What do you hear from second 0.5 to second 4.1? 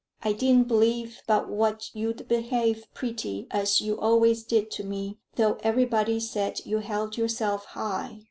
believe but what you'd behave pretty, as you